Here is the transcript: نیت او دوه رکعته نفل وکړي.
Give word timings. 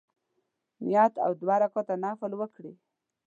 نیت 0.85 1.13
او 1.25 1.31
دوه 1.41 1.55
رکعته 1.63 1.95
نفل 2.05 2.31
وکړي. 2.37 2.73